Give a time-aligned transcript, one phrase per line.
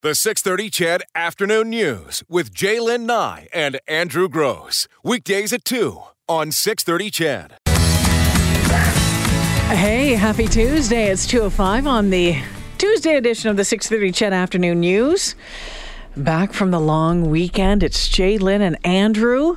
[0.00, 4.86] The 630 CHED Afternoon News with Jaylen Nye and Andrew Gross.
[5.02, 7.54] Weekdays at 2 on 630 CHED.
[9.76, 11.10] Hey, happy Tuesday.
[11.10, 12.40] It's 2.05 on the
[12.78, 15.34] Tuesday edition of the 630 CHED Afternoon News.
[16.16, 19.56] Back from the long weekend, it's Jaylen and Andrew.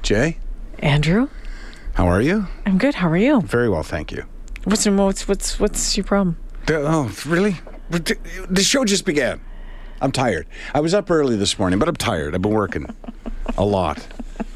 [0.00, 0.38] Jay,
[0.78, 1.28] Andrew,
[1.94, 2.46] how are you?
[2.66, 2.94] I'm good.
[2.94, 3.40] How are you?
[3.40, 4.26] Very well, thank you.
[4.62, 6.38] What's what's what's what's your problem?
[6.68, 7.56] Oh, really?
[7.90, 9.40] The show just began.
[10.00, 10.46] I'm tired.
[10.74, 12.34] I was up early this morning, but I'm tired.
[12.34, 12.86] I've been working
[13.56, 14.06] a lot.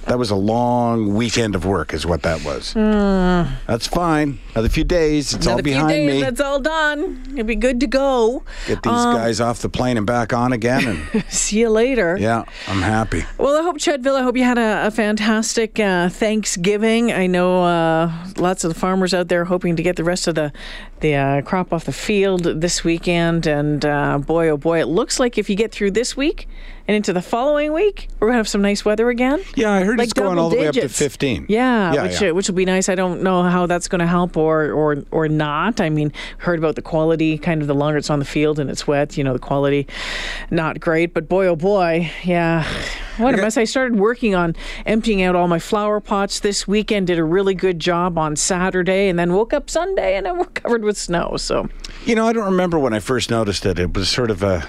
[0.06, 2.73] That was a long weekend of work, is what that was.
[2.74, 4.41] That's fine.
[4.55, 6.20] Another few days, it's all Another behind days, me.
[6.20, 7.23] That's all done.
[7.33, 8.42] You'll be good to go.
[8.66, 12.16] Get these guys off the plane and back on again, and See you later.
[12.19, 13.25] yeah, I'm happy.
[13.38, 14.16] Well, I hope Chedville.
[14.16, 17.12] I hope you had a, a fantastic uh, Thanksgiving.
[17.12, 20.34] I know uh, lots of the farmers out there hoping to get the rest of
[20.34, 20.52] the
[21.00, 23.46] the uh, crop off the field this weekend.
[23.46, 26.48] And uh, boy, oh boy, it looks like if you get through this week
[26.86, 29.42] and into the following week, we're gonna have some nice weather again.
[29.55, 30.98] Yeah, I heard Like it's going all the way up to digits.
[30.98, 31.47] 15.
[31.48, 32.30] Yeah, Yeah, which yeah.
[32.30, 32.88] Uh, which will be nice.
[32.88, 35.80] I don't know how that's going to help or or or not.
[35.80, 37.38] I mean, heard about the quality.
[37.38, 39.86] Kind of the longer it's on the field and it's wet, you know, the quality
[40.50, 41.14] not great.
[41.14, 42.66] But boy, oh boy, yeah,
[43.19, 43.56] what a mess.
[43.56, 44.55] I started working on
[44.86, 47.06] emptying out all my flower pots this weekend.
[47.08, 50.84] Did a really good job on Saturday, and then woke up Sunday and we're covered
[50.84, 51.36] with snow.
[51.36, 51.69] So
[52.05, 53.78] You know, I don't remember when I first noticed it.
[53.78, 54.69] It was sort of a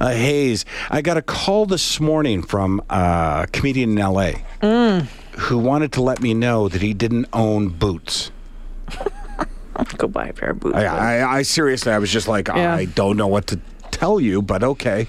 [0.00, 0.64] a haze.
[0.90, 4.44] I got a call this morning from a comedian in L.A.
[4.62, 5.06] Mm.
[5.38, 8.30] who wanted to let me know that he didn't own boots.
[9.96, 10.76] go buy a pair of boots.
[10.76, 10.84] I,
[11.20, 12.74] I, I seriously, I was just like, Yeah.
[12.74, 15.08] I don't know what to tell you, but okay.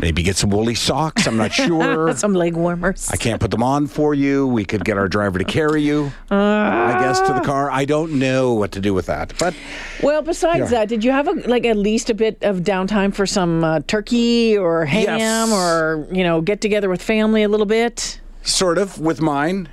[0.00, 1.26] Maybe get some woolly socks.
[1.26, 2.12] I'm not sure.
[2.16, 3.08] some leg warmers.
[3.10, 4.46] I can't put them on for you.
[4.46, 7.70] We could get our driver to carry you, I guess, to the car.
[7.70, 9.54] I don't know what to do with that, but
[10.02, 13.26] Well, besides that, did you have a, like at least a bit of downtime for
[13.26, 15.52] some uh, turkey or ham Yes.
[15.52, 18.20] or you know get together with family a little bit?
[18.42, 19.68] sort of with mine.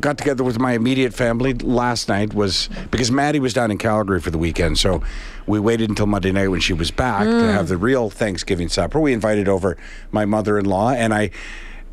[0.00, 4.20] Got together with my immediate family last night was because Maddie was down in Calgary
[4.20, 5.02] for the weekend, so
[5.46, 7.52] we waited until Monday night when she was back to mm.
[7.52, 8.98] have the real Thanksgiving supper.
[8.98, 9.76] We invited over
[10.10, 11.30] my mother-in-law and I,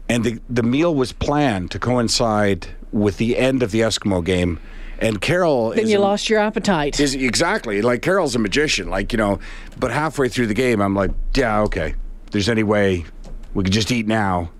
[0.10, 4.60] and the the meal was planned to coincide with the end of the Eskimo game.
[5.00, 7.00] And Carol Then you a- lost your appetite.
[7.00, 9.40] is exactly like Carol's a magician, like you know.
[9.78, 11.96] But halfway through the game, I'm like, yeah, okay.
[12.26, 13.06] If there's any way
[13.54, 14.52] we could just eat now,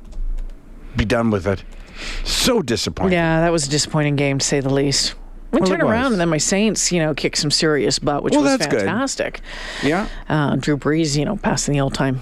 [0.96, 1.64] be done with it.
[2.24, 3.14] So disappointing.
[3.14, 5.16] yeah, that was a disappointing game to say the least.
[5.54, 8.34] We Well, turn around and then my Saints, you know, kicked some serious butt, which
[8.34, 8.82] Well, was that's good.
[8.82, 9.40] fantastic.
[9.84, 12.20] Yeah, Uh, Drew Brees, you know, passing the all-time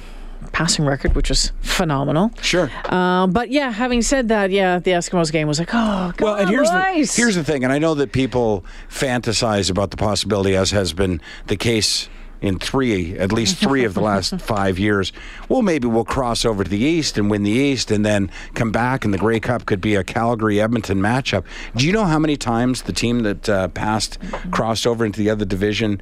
[0.51, 2.29] passing record, which was phenomenal.
[2.41, 2.69] sure.
[2.85, 6.49] Uh, but yeah, having said that, yeah, the Eskimos game was like, oh, well, and
[6.49, 7.15] here's boys.
[7.15, 10.91] the here's the thing, and I know that people fantasize about the possibility, as has
[10.91, 12.09] been the case
[12.41, 15.13] in three, at least three of the last five years.
[15.47, 18.71] Well, maybe we'll cross over to the East and win the East, and then come
[18.71, 21.45] back, and the Grey Cup could be a Calgary Edmonton matchup.
[21.75, 24.17] Do you know how many times the team that uh, passed
[24.49, 26.01] crossed over into the other division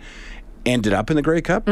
[0.65, 1.67] ended up in the Grey Cup?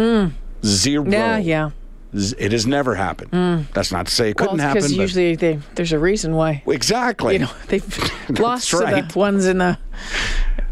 [0.66, 1.06] Zero.
[1.06, 1.12] Mm.
[1.12, 1.70] yeah, yeah.
[2.14, 3.68] It has never happened.
[3.74, 4.82] That's not to say it couldn't because happen.
[4.82, 6.64] Because usually they, there's a reason why.
[6.66, 7.34] exactly.
[7.34, 9.78] you know they've lost to the ones in the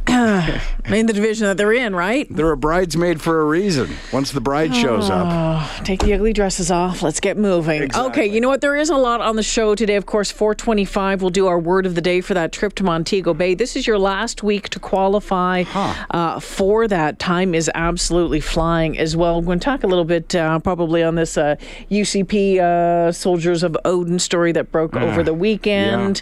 [0.86, 2.28] in the division that they're in, right?
[2.30, 3.96] They're a bridesmaid for a reason.
[4.14, 5.28] Once the bride shows up.
[5.30, 7.02] Oh, take the ugly dresses off.
[7.02, 7.84] Let's get moving.
[7.84, 8.12] Exactly.
[8.12, 8.62] Okay, you know what?
[8.62, 9.96] There is a lot on the show today.
[9.96, 11.22] Of course, 425.
[11.22, 13.56] We'll do our word of the day for that trip to Montego Bay.
[13.56, 15.64] This is your last week to qualify
[16.12, 17.20] uh, for that.
[17.20, 19.42] Time is absolutely flying as well.
[19.42, 21.56] We're going to talk a little bit uh, probably on this uh,
[21.90, 26.22] UCP uh, Soldiers of Odin story that broke over the weekend.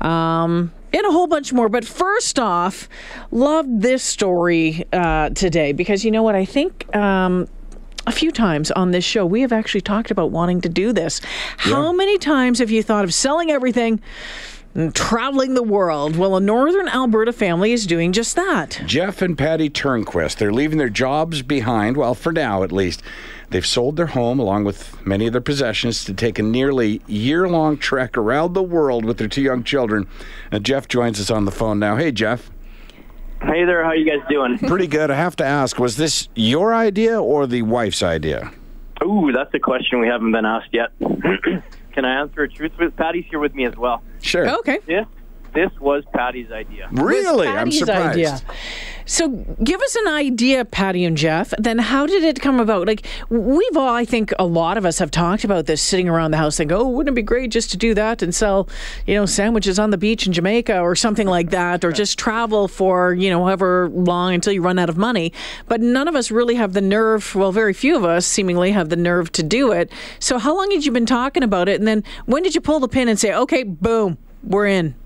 [0.00, 1.68] Um, and a whole bunch more.
[1.68, 2.88] But first off,
[3.30, 6.34] loved this story uh, today because you know what?
[6.34, 7.48] I think um,
[8.06, 11.20] a few times on this show we have actually talked about wanting to do this.
[11.56, 14.00] How many times have you thought of selling everything?
[14.74, 16.16] and Traveling the world.
[16.16, 18.82] Well, a northern Alberta family is doing just that.
[18.84, 23.02] Jeff and Patty Turnquist, they're leaving their jobs behind, well, for now at least.
[23.50, 27.48] They've sold their home along with many of their possessions to take a nearly year
[27.48, 30.08] long trek around the world with their two young children.
[30.50, 31.96] And Jeff joins us on the phone now.
[31.96, 32.50] Hey, Jeff.
[33.42, 34.58] Hey there, how you guys doing?
[34.66, 35.10] Pretty good.
[35.10, 38.50] I have to ask, was this your idea or the wife's idea?
[39.04, 40.90] Ooh, that's a question we haven't been asked yet.
[41.00, 44.02] Can I answer a truth Patty's here with me as well?
[44.22, 44.58] Sure.
[44.58, 44.78] Okay.
[44.86, 45.04] Yeah.
[45.56, 46.86] This was Patty's idea.
[46.92, 47.48] Really?
[47.48, 48.10] I'm Patty's surprised.
[48.10, 48.40] idea.
[49.06, 49.28] So,
[49.64, 51.54] give us an idea, Patty and Jeff.
[51.56, 52.86] Then, how did it come about?
[52.86, 56.32] Like, we've all, I think, a lot of us have talked about this sitting around
[56.32, 58.68] the house, thinking, "Oh, wouldn't it be great just to do that and sell,
[59.06, 62.68] you know, sandwiches on the beach in Jamaica or something like that, or just travel
[62.68, 65.32] for, you know, however long until you run out of money."
[65.68, 67.34] But none of us really have the nerve.
[67.34, 69.90] Well, very few of us seemingly have the nerve to do it.
[70.18, 71.78] So, how long had you been talking about it?
[71.78, 74.96] And then, when did you pull the pin and say, "Okay, boom, we're in"?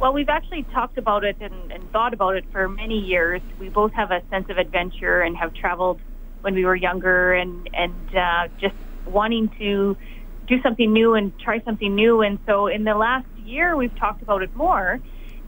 [0.00, 3.42] Well, we've actually talked about it and, and thought about it for many years.
[3.58, 6.00] We both have a sense of adventure and have traveled
[6.42, 9.96] when we were younger and and uh, just wanting to
[10.46, 12.22] do something new and try something new.
[12.22, 15.00] And so in the last year, we've talked about it more.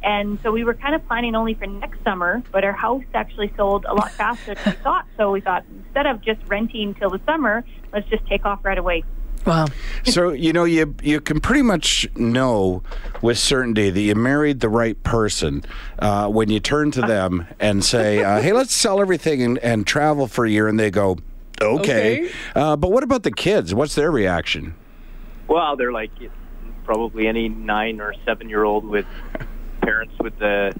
[0.02, 3.52] And so we were kind of planning only for next summer, but our house actually
[3.56, 5.04] sold a lot faster than we thought.
[5.16, 7.62] So we thought instead of just renting till the summer,
[7.92, 9.04] let's just take off right away.
[9.46, 9.66] Wow.
[10.04, 12.82] So you know you you can pretty much know
[13.22, 15.64] with certainty that you married the right person
[15.98, 19.86] uh, when you turn to them and say, uh, "Hey, let's sell everything and, and
[19.86, 21.18] travel for a year," and they go,
[21.60, 22.32] "Okay." Okay.
[22.54, 23.74] Uh, but what about the kids?
[23.74, 24.74] What's their reaction?
[25.48, 26.12] Well, they're like
[26.84, 29.06] probably any nine or seven year old with
[29.80, 30.74] parents with the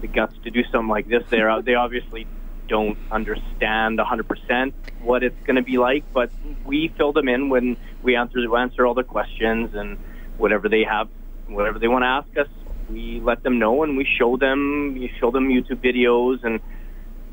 [0.00, 1.22] the guts to do something like this.
[1.30, 2.26] They're they obviously
[2.68, 4.72] don't understand 100%
[5.02, 6.30] what it's going to be like, but
[6.64, 9.98] we fill them in when we answer answer all their questions and
[10.38, 11.08] whatever they have,
[11.46, 12.48] whatever they want to ask us,
[12.90, 16.60] we let them know and we show them we show them YouTube videos and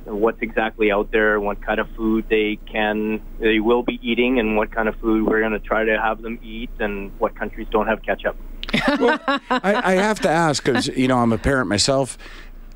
[0.06, 4.58] what's exactly out there, what kind of food they can, they will be eating, and
[4.58, 7.68] what kind of food we're going to try to have them eat, and what countries
[7.72, 8.36] don't have ketchup.
[8.74, 12.18] I, I have to ask because you know I'm a parent myself.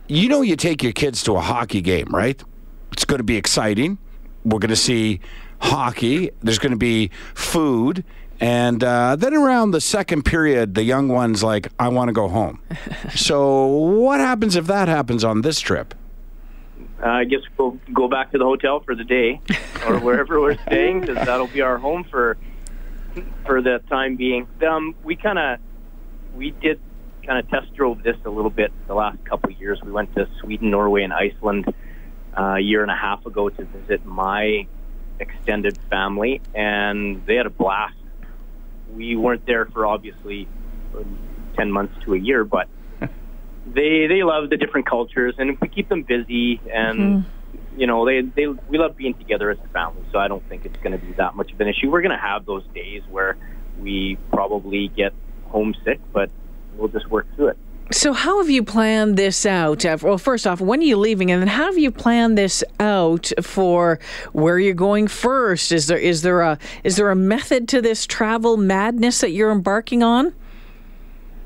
[0.10, 2.42] You know, you take your kids to a hockey game, right?
[2.94, 3.98] It's going to be exciting.
[4.46, 5.20] We're going to see
[5.60, 6.32] hockey.
[6.42, 8.06] There's going to be food.
[8.40, 12.30] And uh, then around the second period, the young one's like, I want to go
[12.30, 12.62] home.
[13.16, 15.94] so, what happens if that happens on this trip?
[17.04, 19.42] Uh, I guess we'll go back to the hotel for the day,
[19.86, 22.38] or wherever we're staying, because that'll be our home for
[23.46, 24.48] for the time being.
[24.68, 25.60] Um, we kind of
[26.36, 26.80] we did
[27.28, 29.80] kind of test drove this a little bit the last couple of years.
[29.84, 31.66] We went to Sweden, Norway, and Iceland
[32.38, 34.66] uh, a year and a half ago to visit my
[35.20, 37.96] extended family, and they had a blast.
[38.96, 40.48] We weren't there for obviously
[41.56, 42.68] ten months to a year, but
[43.02, 47.26] they they love the different cultures, and if we keep them busy and.
[47.78, 50.66] You know, they they we love being together as a family, so I don't think
[50.66, 51.92] it's going to be that much of an issue.
[51.92, 53.38] We're going to have those days where
[53.80, 55.14] we probably get
[55.46, 56.32] homesick, but
[56.78, 57.58] we'll just work through it.
[57.90, 59.86] So, how have you planned this out?
[59.86, 62.62] Uh, Well, first off, when are you leaving, and then how have you planned this
[62.82, 63.98] out for
[64.34, 65.72] where you're going first?
[65.72, 69.52] Is there is there a is there a method to this travel madness that you're
[69.52, 70.34] embarking on?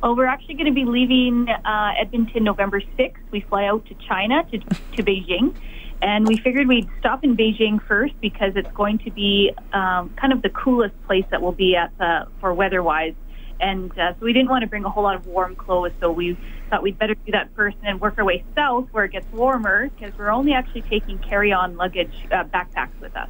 [0.01, 3.17] Well, we're actually going to be leaving uh, Edmonton November 6th.
[3.29, 5.55] We fly out to China, to, to Beijing.
[6.01, 10.33] And we figured we'd stop in Beijing first because it's going to be um, kind
[10.33, 13.13] of the coolest place that we'll be at uh, for weather-wise.
[13.61, 16.11] And uh, so we didn't want to bring a whole lot of warm clothes, so
[16.11, 16.37] we
[16.69, 19.31] thought we'd better do that first and then work our way south where it gets
[19.31, 23.29] warmer because we're only actually taking carry-on luggage uh, backpacks with us.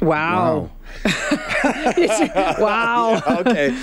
[0.00, 0.70] Wow!
[2.58, 3.20] wow!
[3.40, 3.76] okay.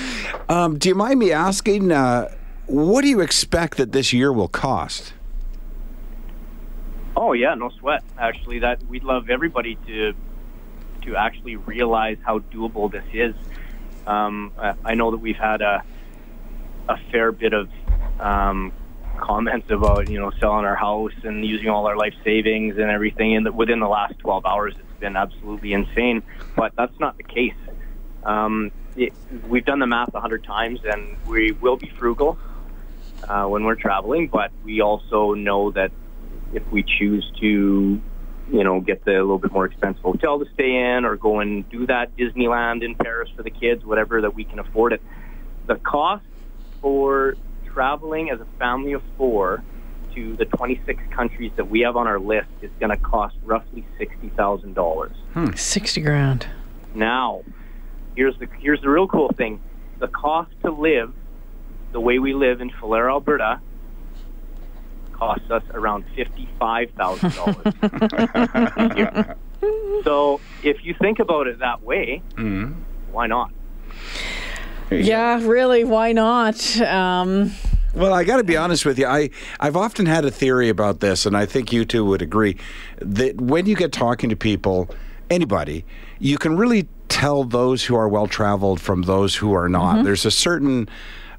[0.47, 2.33] Um, do you mind me asking, uh,
[2.67, 5.13] what do you expect that this year will cost?
[7.15, 8.03] Oh yeah, no sweat.
[8.17, 10.13] Actually, that we'd love everybody to
[11.03, 13.35] to actually realize how doable this is.
[14.05, 15.83] Um, I- know that we've had a
[16.89, 17.69] a fair bit of
[18.19, 18.73] um,
[19.17, 23.35] comments about you know selling our house and using all our life savings and everything.
[23.35, 26.23] And within the last 12 hours, it's been absolutely insane.
[26.55, 27.53] But that's not the case.
[28.23, 29.13] Um, it,
[29.47, 32.37] we've done the math a hundred times, and we will be frugal
[33.27, 34.27] uh, when we're traveling.
[34.31, 35.91] But we also know that
[36.53, 38.01] if we choose to,
[38.51, 41.67] you know, get the little bit more expensive hotel to stay in or go and
[41.69, 45.01] do that Disneyland in Paris for the kids, whatever that we can afford it.
[45.67, 46.25] The cost
[46.81, 47.35] for
[47.65, 49.63] traveling as a family of four
[50.13, 53.85] to the 26 countries that we have on our list is going to cost roughly
[53.99, 55.11] $60,000.
[55.33, 55.53] Hmm.
[55.55, 56.47] Sixty grand.
[56.93, 57.43] Now,
[58.15, 59.59] here's the here's the real cool thing:
[59.99, 61.13] the cost to live
[61.91, 63.59] the way we live in Falher, Alberta,
[65.13, 67.73] costs us around fifty-five thousand dollars.
[70.03, 72.21] so, if you think about it that way,
[73.11, 73.51] why not?
[74.91, 75.83] Yeah, really.
[75.83, 76.79] Why not?
[76.81, 77.51] Um,
[77.95, 79.05] Well, I got to be honest with you.
[79.07, 79.29] I
[79.59, 82.57] I've often had a theory about this, and I think you two would agree
[82.99, 84.89] that when you get talking to people,
[85.29, 85.85] anybody,
[86.19, 90.03] you can really tell those who are well traveled from those who are not.
[90.03, 90.89] There's a certain,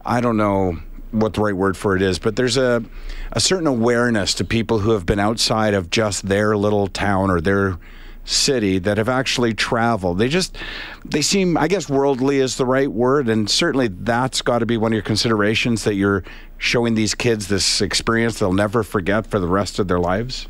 [0.05, 0.79] I don't know,
[1.15, 2.85] what the right word for it is, but there's a
[3.33, 7.41] a certain awareness to people who have been outside of just their little town or
[7.41, 7.79] their
[8.25, 10.19] city that have actually traveled.
[10.19, 10.57] They just
[11.05, 14.77] they seem I guess worldly is the right word and certainly that's got to be
[14.77, 16.25] one of your considerations that you're
[16.59, 20.49] showing these kids this experience they'll never forget for the rest of their lives.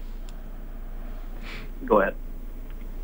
[1.84, 2.14] Go ahead.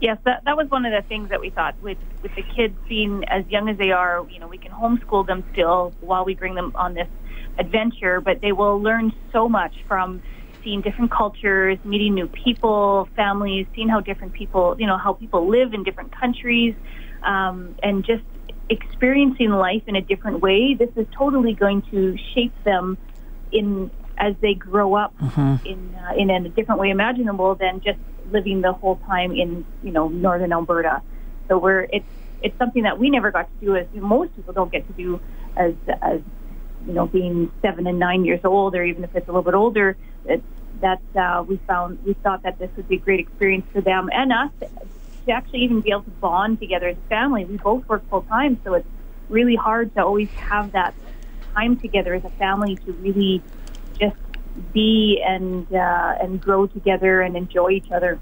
[0.00, 2.74] Yes, that, that was one of the things that we thought with, with the kids
[2.88, 6.34] being as young as they are, you know, we can homeschool them still while we
[6.34, 7.08] bring them on this
[7.60, 10.22] adventure, but they will learn so much from
[10.64, 15.48] seeing different cultures, meeting new people, families, seeing how different people, you know, how people
[15.48, 16.74] live in different countries,
[17.22, 18.24] um, and just
[18.68, 20.74] experiencing life in a different way.
[20.74, 22.98] This is totally going to shape them
[23.52, 25.66] in as they grow up mm-hmm.
[25.66, 27.98] in uh, in a different way imaginable than just
[28.30, 31.02] living the whole time in you know northern Alberta.
[31.48, 32.06] So we're it's
[32.42, 35.20] it's something that we never got to do as most people don't get to do
[35.56, 36.20] as as
[36.86, 39.54] you know being seven and nine years old or even if it's a little bit
[39.54, 39.96] older.
[40.24, 40.44] It's,
[40.80, 44.08] that uh, we found we thought that this would be a great experience for them
[44.12, 44.50] and us
[45.26, 47.44] to actually even be able to bond together as a family.
[47.44, 48.88] We both work full time, so it's
[49.28, 50.94] really hard to always have that
[51.54, 53.42] time together as a family to really
[53.98, 54.16] just
[54.72, 58.18] be and uh, and grow together and enjoy each other.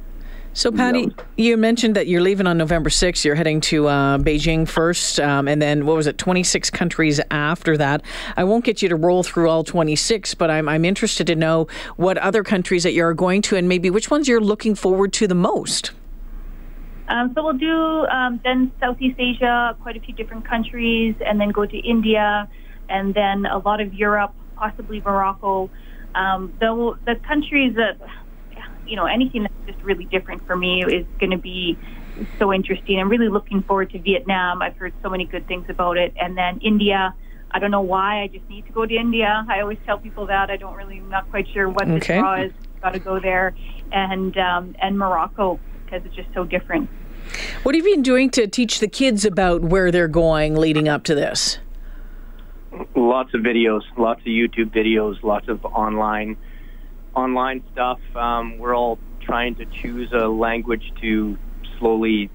[0.58, 3.24] So, Patty, you mentioned that you're leaving on November 6th.
[3.24, 7.76] You're heading to uh, Beijing first, um, and then what was it, 26 countries after
[7.76, 8.02] that.
[8.36, 11.68] I won't get you to roll through all 26, but I'm, I'm interested to know
[11.94, 15.28] what other countries that you're going to and maybe which ones you're looking forward to
[15.28, 15.92] the most.
[17.06, 21.50] Um, so, we'll do um, then Southeast Asia, quite a few different countries, and then
[21.50, 22.48] go to India,
[22.88, 25.70] and then a lot of Europe, possibly Morocco.
[26.16, 28.00] Um, the, the countries that,
[28.88, 31.78] you know, anything that's just really different for me is going to be
[32.38, 32.98] so interesting.
[32.98, 34.62] I'm really looking forward to Vietnam.
[34.62, 36.14] I've heard so many good things about it.
[36.20, 37.14] And then India.
[37.50, 38.22] I don't know why.
[38.22, 39.46] I just need to go to India.
[39.48, 40.50] I always tell people that.
[40.50, 42.16] I don't really, I'm not quite sure what okay.
[42.16, 42.52] the draw is.
[42.82, 43.54] Got to go there.
[43.90, 46.90] And, um, and Morocco, because it's just so different.
[47.62, 51.04] What have you been doing to teach the kids about where they're going leading up
[51.04, 51.58] to this?
[52.94, 56.36] lots of videos, lots of YouTube videos, lots of online
[57.14, 58.00] online stuff.
[58.14, 61.36] Um, we're all trying to choose a language to
[61.78, 62.30] slowly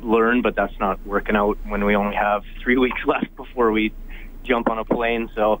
[0.00, 3.92] learn, but that's not working out when we only have three weeks left before we
[4.42, 5.30] jump on a plane.
[5.34, 5.60] So,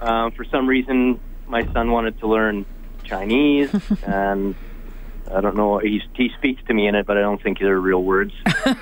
[0.00, 2.66] um, for some reason, my son wanted to learn
[3.04, 3.70] Chinese,
[4.02, 4.54] and
[5.32, 5.78] I don't know.
[5.78, 8.32] He he speaks to me in it, but I don't think they're real words.
[8.44, 8.74] but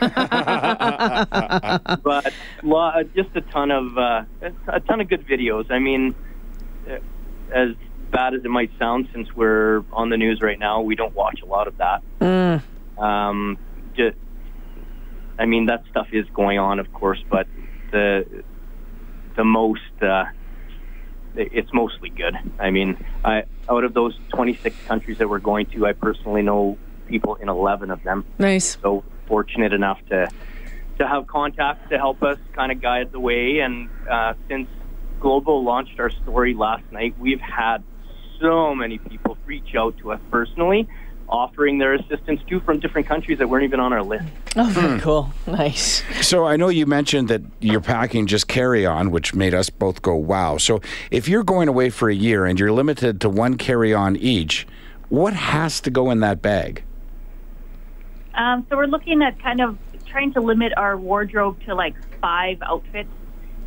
[3.14, 4.25] just a ton of uh,
[4.68, 5.71] a ton of good videos.
[5.71, 6.14] I mean,
[6.90, 6.99] uh,
[7.52, 7.75] as
[8.12, 11.40] bad as it might sound, since we're on the news right now, we don't watch
[11.42, 12.02] a lot of that.
[12.21, 12.62] Mm.
[12.99, 13.59] Um,
[13.97, 14.16] just,
[15.38, 17.49] I mean, that stuff is going on, of course, but
[17.90, 18.45] the
[19.35, 19.81] the most.
[20.00, 20.26] Uh,
[21.35, 22.35] it's mostly good.
[22.61, 26.76] I mean, I, out of those 26 countries that we're going to, I personally know
[27.07, 28.26] people in 11 of them.
[28.38, 28.76] Nice.
[28.83, 30.28] So fortunate enough to
[30.99, 33.61] to have contacts to help us kind of guide the way.
[33.61, 34.69] And uh, since
[35.21, 37.83] Global launched our story last night, we've had
[38.43, 40.87] so many people reach out to us personally
[41.33, 44.27] offering their assistance too from different countries that weren't even on our list.
[44.55, 44.99] Oh, very hmm.
[44.99, 45.33] cool.
[45.47, 46.03] Nice.
[46.21, 50.03] So I know you mentioned that you're packing just carry on, which made us both
[50.03, 50.59] go, wow.
[50.59, 50.81] So
[51.11, 54.67] if you're going away for a year and you're limited to one carry on each,
[55.09, 56.85] what has to go in that bag?
[58.35, 62.61] Um, so we're looking at kind of trying to limit our wardrobe to like five
[62.63, 63.11] outfits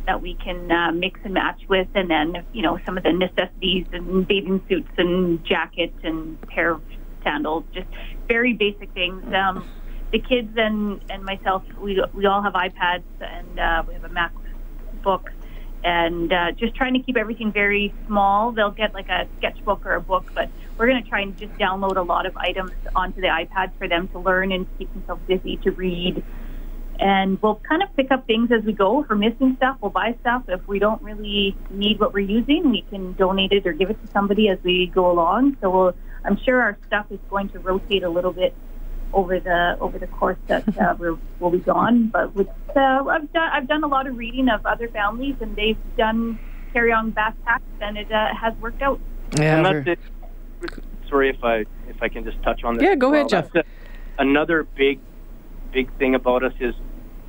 [0.06, 3.12] that we can uh, mix and match with, and then you know some of the
[3.12, 6.82] necessities and bathing suits and jackets and pair of
[7.22, 7.88] sandals, just
[8.28, 9.22] very basic things.
[9.34, 9.68] Um,
[10.12, 14.08] the kids and, and myself, we, we all have iPads and uh, we have a
[14.08, 15.24] MacBook
[15.84, 18.52] and uh, just trying to keep everything very small.
[18.52, 21.52] They'll get like a sketchbook or a book, but we're going to try and just
[21.58, 25.22] download a lot of items onto the iPads for them to learn and keep themselves
[25.26, 26.22] busy to read.
[26.98, 29.02] And we'll kind of pick up things as we go.
[29.02, 30.44] If we're missing stuff, we'll buy stuff.
[30.48, 34.00] If we don't really need what we're using, we can donate it or give it
[34.04, 35.56] to somebody as we go along.
[35.60, 38.54] So we'll I'm sure our stuff is going to rotate a little bit
[39.12, 42.08] over the over the course that uh, we will be gone.
[42.08, 45.54] But with uh, I've done I've done a lot of reading of other families, and
[45.54, 46.38] they've done
[46.72, 49.00] carry on backpacks, and it uh, has worked out.
[49.38, 49.56] Yeah.
[49.56, 50.78] And that's it.
[51.08, 52.82] Sorry if I if I can just touch on this.
[52.82, 53.54] Yeah, go ahead, Jeff.
[53.54, 53.62] A,
[54.18, 55.00] another big
[55.76, 56.74] big thing about us is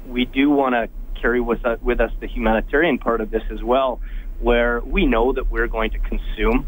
[0.07, 0.87] we do want to
[1.21, 3.99] carry with us, with us the humanitarian part of this as well,
[4.39, 6.65] where we know that we're going to consume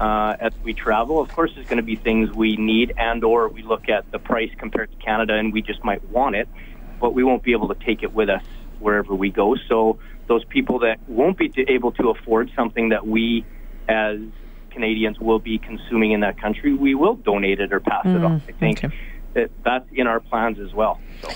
[0.00, 1.20] uh, as we travel.
[1.20, 4.18] Of course, there's going to be things we need, and or we look at the
[4.18, 6.48] price compared to Canada, and we just might want it,
[7.00, 8.42] but we won't be able to take it with us
[8.80, 9.54] wherever we go.
[9.68, 13.44] So those people that won't be able to afford something that we
[13.88, 14.18] as
[14.72, 18.42] Canadians will be consuming in that country, we will donate it or pass it on.
[18.48, 18.94] I think okay.
[19.34, 21.00] That that's in our plans as well.
[21.22, 21.30] So.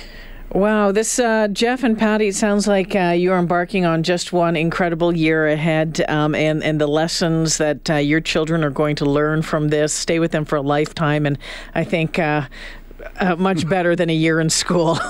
[0.55, 4.55] Wow, this uh, Jeff and Patty, it sounds like uh, you're embarking on just one
[4.55, 9.07] incredible year ahead, um, and and the lessons that uh, your children are going to
[9.07, 11.27] learn from this stay with them for a lifetime.
[11.27, 11.39] And
[11.75, 12.19] I think.
[13.19, 14.99] Uh, much better than a year in school.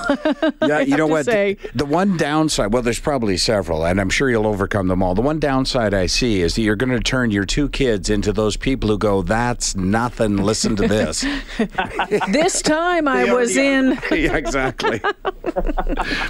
[0.63, 1.25] Yeah, you know what?
[1.25, 5.13] The, the one downside, well, there's probably several, and I'm sure you'll overcome them all.
[5.13, 8.31] The one downside I see is that you're going to turn your two kids into
[8.31, 10.37] those people who go, "That's nothing.
[10.37, 11.25] Listen to this."
[12.31, 13.99] this time I was in.
[14.11, 15.01] yeah, exactly.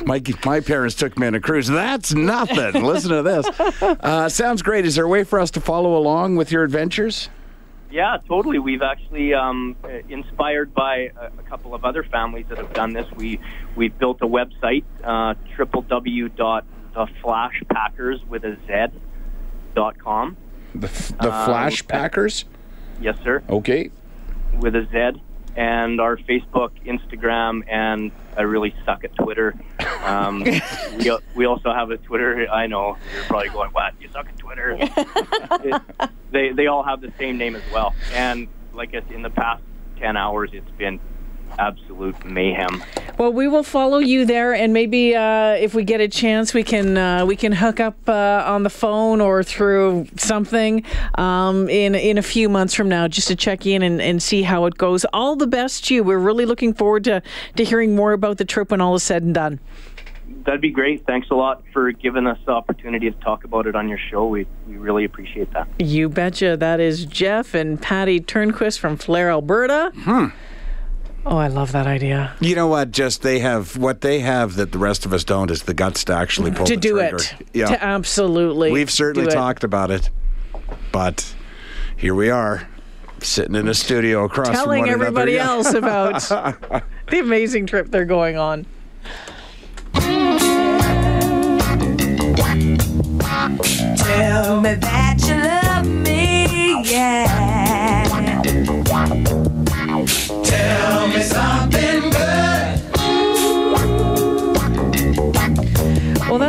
[0.06, 1.68] my my parents took me on a cruise.
[1.68, 2.84] That's nothing.
[2.84, 3.48] Listen to this.
[3.82, 4.86] Uh, sounds great.
[4.86, 7.30] Is there a way for us to follow along with your adventures?
[7.94, 8.58] Yeah, totally.
[8.58, 12.94] We've actually, um, uh, inspired by a, a couple of other families that have done
[12.94, 13.40] this, we
[13.76, 18.86] we've built a website, uh, www.theflashpackers with a Z
[19.76, 20.36] dot com.
[20.74, 22.46] The, the Flash Packers.
[23.00, 23.92] Yes, sir, Okay.
[24.60, 25.22] with a Z.
[25.56, 29.54] And our Facebook, Instagram, and I really suck at Twitter.
[30.04, 30.44] Um,
[30.98, 32.48] we, we also have a Twitter.
[32.52, 33.94] I know you're probably going, "What?
[34.02, 37.94] You suck at Twitter?" It- they they all have the same name as well.
[38.14, 39.62] And like I said, in the past
[40.00, 41.00] ten hours, it's been
[41.60, 42.84] absolute mayhem.
[43.18, 46.64] Well, we will follow you there, and maybe uh, if we get a chance, we
[46.64, 50.84] can uh, we can hook up uh, on the phone or through something
[51.16, 54.42] um, in in a few months from now, just to check in and, and see
[54.42, 55.06] how it goes.
[55.14, 56.04] All the best to you.
[56.04, 57.22] We're really looking forward to
[57.56, 59.60] to hearing more about the trip when all is said and done.
[60.46, 61.06] That'd be great.
[61.06, 64.28] Thanks a lot for giving us the opportunity to talk about it on your show.
[64.28, 65.68] We we really appreciate that.
[65.80, 66.58] You betcha.
[66.58, 69.92] That is Jeff and Patty Turnquist from Falher, Alberta.
[69.96, 70.28] Hmm.
[71.26, 72.34] Oh, I love that idea.
[72.42, 72.92] You know what?
[72.92, 76.04] Just they have what they have that the rest of us don't is the guts
[76.06, 76.68] to actually pull it.
[76.68, 77.16] to the do trigger.
[77.16, 77.36] it.
[77.54, 77.66] Yeah.
[77.68, 78.72] To absolutely.
[78.72, 79.34] We've certainly do it.
[79.36, 80.10] talked about it,
[80.92, 81.34] but
[81.96, 82.68] here we are,
[83.22, 85.52] sitting in a studio across from telling one everybody another.
[85.52, 86.20] else about
[87.10, 88.66] the amazing trip they're going on.
[93.98, 97.63] Tell me that you love me, yeah.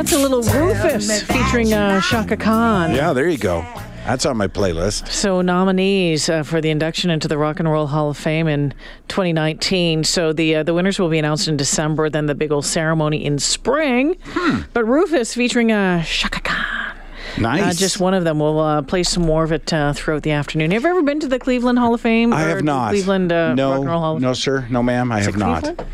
[0.05, 2.95] That's a little Rufus featuring uh, Chaka Khan.
[2.95, 3.65] Yeah, there you go.
[4.05, 5.09] That's on my playlist.
[5.09, 8.75] So nominees uh, for the induction into the Rock and Roll Hall of Fame in
[9.09, 10.05] 2019.
[10.05, 12.11] So the uh, the winners will be announced in December.
[12.11, 14.19] Then the big old ceremony in spring.
[14.25, 14.61] Hmm.
[14.75, 16.97] But Rufus featuring uh, Chaka Khan.
[17.39, 17.63] Nice.
[17.63, 18.39] Uh, just one of them.
[18.39, 20.71] We'll uh, play some more of it uh, throughout the afternoon.
[20.73, 22.35] Have you ever been to the Cleveland Hall of Fame?
[22.35, 22.91] I have not.
[22.91, 25.11] Cleveland uh, no, Rock and Roll Hall of no, sir, no, ma'am.
[25.11, 25.87] I have it not.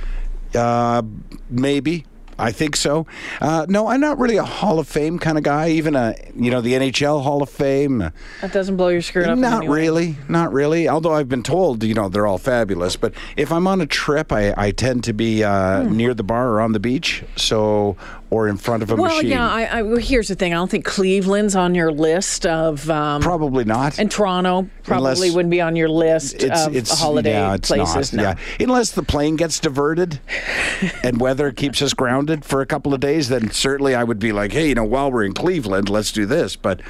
[0.52, 1.02] Uh,
[1.48, 2.06] maybe.
[2.40, 3.06] I think so.
[3.40, 5.70] Uh, no, I'm not really a Hall of Fame kind of guy.
[5.70, 7.98] Even a, you know, the NHL Hall of Fame.
[8.40, 9.38] That doesn't blow your skirt up.
[9.38, 10.88] Not really, not really.
[10.88, 12.96] Although I've been told, you know, they're all fabulous.
[12.96, 15.96] But if I'm on a trip, I, I tend to be uh, Hmm.
[15.96, 17.96] near the bar or on the beach, so
[18.30, 19.30] or in front of a Well, machine.
[19.30, 19.48] yeah.
[19.50, 20.52] I, I, here's the thing.
[20.52, 22.88] I don't think Cleveland's on your list of.
[22.88, 23.98] Um, Probably not.
[23.98, 28.12] and Toronto probably Unless- wouldn't be on your list of holiday yeah, it's places.
[28.12, 28.28] Not, no.
[28.30, 30.20] Yeah, unless the plane gets diverted
[31.02, 34.32] and weather keeps us grounded for a couple of days, then certainly I would be
[34.32, 36.54] like, hey, you know, while we're in Cleveland, let's do this.
[36.56, 36.80] But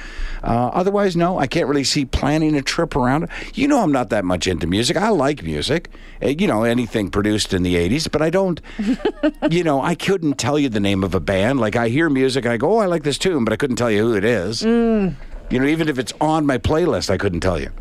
[0.43, 3.23] uh, otherwise, no, I can't really see planning a trip around.
[3.23, 3.29] it.
[3.53, 4.97] You know, I'm not that much into music.
[4.97, 5.89] I like music,
[6.21, 8.59] uh, you know, anything produced in the '80s, but I don't.
[9.51, 11.59] you know, I couldn't tell you the name of a band.
[11.59, 13.75] Like I hear music, and I go, oh, I like this tune, but I couldn't
[13.75, 14.61] tell you who it is.
[14.61, 15.15] Mm.
[15.49, 17.71] You know, even if it's on my playlist, I couldn't tell you.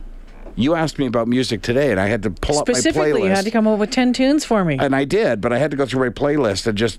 [0.57, 2.79] You asked me about music today, and I had to pull up my playlist.
[2.79, 4.77] Specifically, you had to come up with 10 tunes for me.
[4.79, 6.99] and I did, but I had to go through my playlist and just.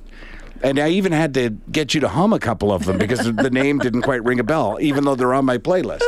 [0.64, 3.50] And I even had to get you to hum a couple of them because the
[3.52, 6.04] name didn't quite ring a bell, even though they're on my playlist.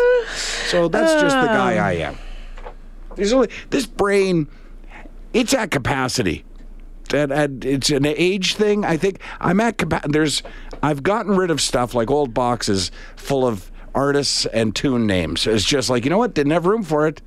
[0.67, 2.17] So that's just the guy I am.
[3.15, 4.47] There's only this brain.
[5.33, 6.45] It's at capacity.
[7.09, 8.85] That and it's an age thing.
[8.85, 10.41] I think I'm at capa- There's
[10.81, 15.45] I've gotten rid of stuff like old boxes full of artists and tune names.
[15.45, 16.33] It's just like you know what?
[16.33, 17.21] Didn't have room for it.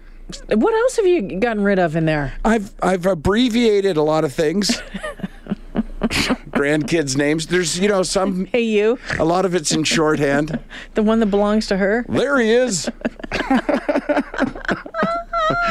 [0.49, 2.35] what else have you gotten rid of in there?
[2.45, 4.81] I've I've abbreviated a lot of things.
[6.57, 7.47] Grandkids' names.
[7.47, 10.59] There's you know some Hey, you, a lot of it's in shorthand.
[10.95, 12.05] the one that belongs to her.
[12.09, 12.91] There he is.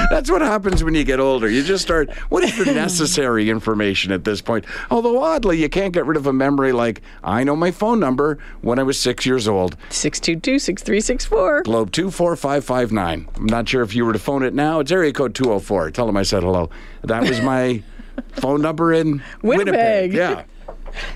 [0.10, 1.50] That's what happens when you get older.
[1.50, 2.12] You just start.
[2.30, 4.65] What is the necessary information at this point?
[4.89, 8.38] Although oddly, you can't get rid of a memory like I know my phone number
[8.62, 9.76] when I was six years old.
[9.89, 11.63] 622 6364.
[11.63, 13.28] Globe two four five five nine.
[13.36, 14.80] I'm not sure if you were to phone it now.
[14.80, 15.91] It's area code two zero four.
[15.91, 16.69] Tell them I said hello.
[17.04, 17.84] That was my
[18.34, 20.13] phone number in Winnipeg.
[20.13, 20.43] Yeah.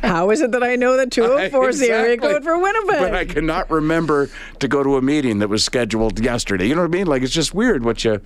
[0.03, 2.33] How is it that I know that 204 is the area Exactly.
[2.33, 2.99] code for Winnipeg?
[2.99, 6.67] But I cannot remember to go to a meeting that was scheduled yesterday.
[6.67, 7.07] You know what I mean?
[7.07, 8.21] Like it's just weird what you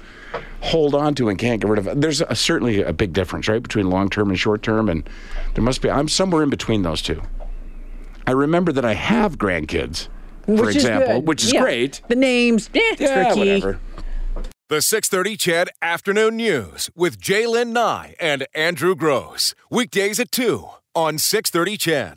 [0.61, 1.99] hold on to and can't get rid of.
[2.01, 5.07] There's a, certainly a big difference, right, between long term and short term, and
[5.55, 5.89] there must be.
[5.89, 7.21] I'm somewhere in between those two.
[8.25, 10.07] I remember that I have grandkids,
[10.45, 11.27] for Which is example, good.
[11.27, 11.61] which is Yeah.
[11.61, 12.01] great.
[12.07, 13.39] The names, eh, Yeah, tricky.
[13.39, 13.79] whatever.
[14.69, 19.53] The 630 CHED Afternoon News with Jaylen Nye and Andrew Gross.
[19.69, 22.11] Weekdays at 2 on 630 CHED.